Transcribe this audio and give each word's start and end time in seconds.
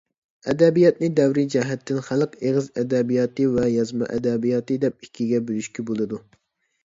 ئەدەبىياتىنى 0.51 1.07
دەۋر 1.17 1.39
جەھەتتىن 1.55 1.99
خەلق 2.07 2.33
ئېغىز 2.47 2.71
ئەدەبىياتى 2.83 3.45
ۋە 3.57 3.67
يازما 3.73 4.09
ئەدەبىيات 4.15 4.73
دەپ 4.87 5.05
ئىككىگە 5.07 5.43
بۆلۈشكە 5.51 5.87
بولىدۇ. 5.91 6.23